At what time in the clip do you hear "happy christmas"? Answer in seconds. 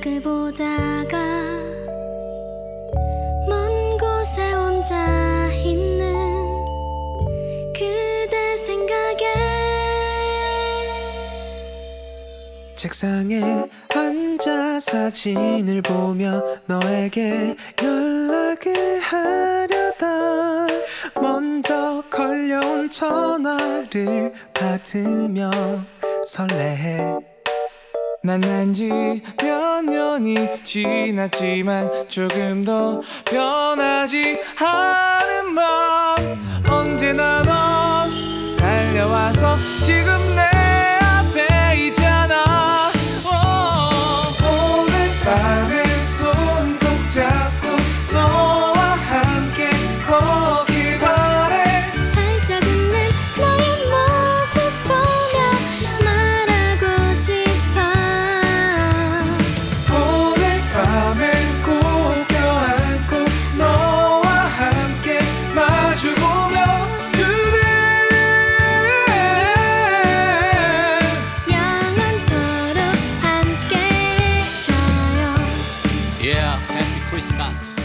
76.58-77.79